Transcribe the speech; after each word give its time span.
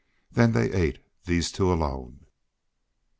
Then 0.31 0.53
they 0.53 0.71
ate, 0.73 0.97
these 1.25 1.51
two 1.51 1.71
alone. 1.71 2.25